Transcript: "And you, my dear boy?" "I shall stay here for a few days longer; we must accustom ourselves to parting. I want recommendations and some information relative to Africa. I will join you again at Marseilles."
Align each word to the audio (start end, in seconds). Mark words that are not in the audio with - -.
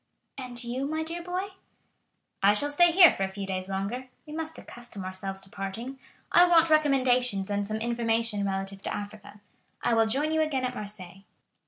"And 0.35 0.63
you, 0.63 0.87
my 0.87 1.03
dear 1.03 1.21
boy?" 1.21 1.49
"I 2.41 2.55
shall 2.55 2.71
stay 2.71 2.89
here 2.91 3.11
for 3.11 3.21
a 3.21 3.27
few 3.27 3.45
days 3.45 3.69
longer; 3.69 4.09
we 4.25 4.33
must 4.33 4.57
accustom 4.57 5.05
ourselves 5.05 5.39
to 5.41 5.49
parting. 5.51 5.99
I 6.31 6.47
want 6.47 6.71
recommendations 6.71 7.51
and 7.51 7.67
some 7.67 7.77
information 7.77 8.43
relative 8.43 8.81
to 8.81 8.91
Africa. 8.95 9.41
I 9.83 9.93
will 9.93 10.07
join 10.07 10.31
you 10.31 10.41
again 10.41 10.65
at 10.65 10.73
Marseilles." 10.73 11.21